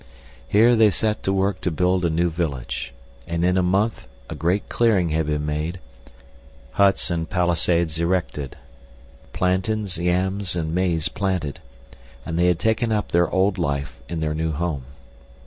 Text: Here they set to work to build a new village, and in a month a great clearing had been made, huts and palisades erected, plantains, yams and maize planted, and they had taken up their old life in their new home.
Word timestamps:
Here 0.47 0.75
they 0.75 0.89
set 0.89 1.21
to 1.21 1.31
work 1.31 1.61
to 1.61 1.69
build 1.69 2.03
a 2.03 2.09
new 2.09 2.31
village, 2.31 2.91
and 3.27 3.45
in 3.45 3.55
a 3.55 3.61
month 3.61 4.07
a 4.31 4.35
great 4.35 4.67
clearing 4.67 5.09
had 5.09 5.27
been 5.27 5.45
made, 5.45 5.79
huts 6.71 7.11
and 7.11 7.29
palisades 7.29 7.99
erected, 7.99 8.55
plantains, 9.31 9.99
yams 9.99 10.55
and 10.55 10.73
maize 10.73 11.07
planted, 11.07 11.59
and 12.25 12.39
they 12.39 12.47
had 12.47 12.57
taken 12.57 12.91
up 12.91 13.11
their 13.11 13.29
old 13.29 13.59
life 13.59 13.99
in 14.09 14.21
their 14.21 14.33
new 14.33 14.51
home. 14.53 14.85